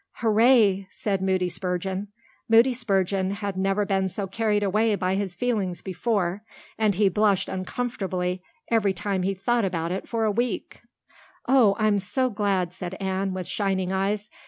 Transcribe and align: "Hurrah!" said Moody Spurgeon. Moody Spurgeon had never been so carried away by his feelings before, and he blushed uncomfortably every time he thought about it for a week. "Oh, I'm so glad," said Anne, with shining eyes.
"Hurrah!" 0.13 0.77
said 0.89 1.21
Moody 1.21 1.47
Spurgeon. 1.47 2.07
Moody 2.49 2.73
Spurgeon 2.73 3.29
had 3.35 3.55
never 3.55 3.85
been 3.85 4.09
so 4.09 4.25
carried 4.25 4.63
away 4.63 4.95
by 4.95 5.13
his 5.13 5.35
feelings 5.35 5.83
before, 5.83 6.41
and 6.75 6.95
he 6.95 7.07
blushed 7.07 7.47
uncomfortably 7.47 8.41
every 8.71 8.93
time 8.93 9.21
he 9.21 9.35
thought 9.35 9.63
about 9.63 9.91
it 9.91 10.07
for 10.09 10.23
a 10.25 10.31
week. 10.31 10.81
"Oh, 11.47 11.75
I'm 11.77 11.99
so 11.99 12.31
glad," 12.31 12.73
said 12.73 12.95
Anne, 12.95 13.35
with 13.35 13.47
shining 13.47 13.91
eyes. 13.93 14.31